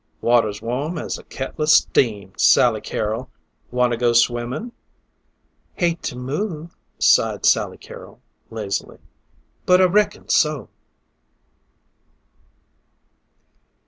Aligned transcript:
"Water's 0.19 0.63
warm 0.63 0.97
as 0.97 1.19
a 1.19 1.23
kettla 1.23 1.67
steam, 1.67 2.33
Sally 2.35 2.81
Carol. 2.81 3.29
Wanta 3.69 3.97
go 3.97 4.13
swimmin'?" 4.13 4.71
"Hate 5.75 6.01
to 6.01 6.15
move," 6.15 6.75
sighed 6.97 7.45
Sally 7.45 7.77
Carol 7.77 8.19
lazily, 8.49 8.97
"but 9.67 9.79
I 9.79 9.83
reckon 9.83 10.27
so." 10.27 10.69